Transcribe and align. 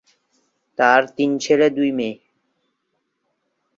তার 0.79 1.01
তিন 1.17 1.31
ছেলে, 1.37 1.67
দুই 1.69 1.89
মেয়ে। 1.91 2.15